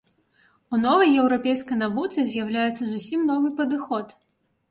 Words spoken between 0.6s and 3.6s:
У новай еўрапейскай навуцы з'яўляецца зусім новы